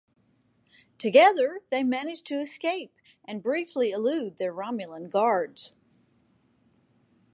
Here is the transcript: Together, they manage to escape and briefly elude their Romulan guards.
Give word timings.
Together, 0.97 1.61
they 1.69 1.83
manage 1.83 2.23
to 2.23 2.39
escape 2.39 2.91
and 3.23 3.43
briefly 3.43 3.91
elude 3.91 4.37
their 4.39 4.51
Romulan 4.51 5.07
guards. 5.11 5.73